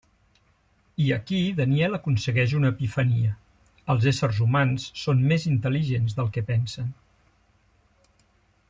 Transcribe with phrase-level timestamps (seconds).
[1.03, 3.35] I aquí Daniel aconsegueix una epifania:
[3.95, 6.91] els éssers humans són més intel·ligents del que pensen.